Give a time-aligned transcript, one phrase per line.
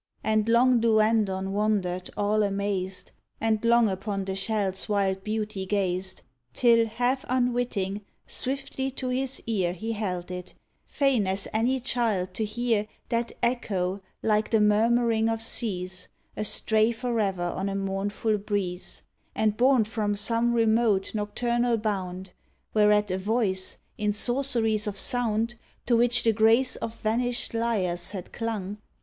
[0.23, 5.67] 11 DUANDON And long Duandon wandered, all amazed, And long upon the shell's wild beauty
[5.67, 6.23] gazed,
[6.55, 10.55] Till, half unwitting, swiftly to his ear He held it,
[10.87, 17.53] fain as any child to hear That echo like the murmuring of seas— Astray forever
[17.55, 19.03] on a mournful breeze
[19.35, 22.31] And borne from some remote, nocturnal bound;
[22.73, 25.53] Whereat a voice, in sorceries of sound
[25.85, 28.79] To which the grace of vanished lyres had clung.